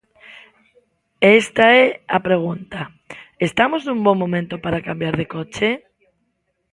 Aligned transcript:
E 1.25 1.27
esta 1.41 1.65
é 1.81 1.83
a 2.17 2.19
pregunta: 2.27 2.79
estamos 3.47 3.81
nun 3.83 3.99
bo 4.05 4.13
momento 4.21 4.55
para 4.63 4.85
cambiar 4.87 5.15
de 5.21 5.29
coche? 5.33 5.69